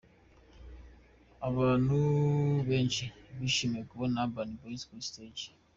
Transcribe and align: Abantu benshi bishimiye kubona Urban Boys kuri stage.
Abantu 1.49 1.97
benshi 2.69 3.05
bishimiye 3.39 3.83
kubona 3.91 4.17
Urban 4.25 4.49
Boys 4.59 4.83
kuri 4.87 5.03
stage. 5.11 5.45